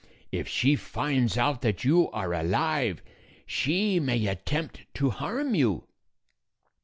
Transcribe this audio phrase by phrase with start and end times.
[0.31, 3.03] If she finds out that you are alive,
[3.45, 5.83] she may attempt to harm you."